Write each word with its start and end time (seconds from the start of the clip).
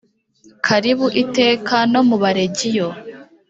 karibu 0.65 1.07
iteka 1.23 1.75
no 1.91 2.01
mu 2.07 2.15
balegiyo 2.21 2.87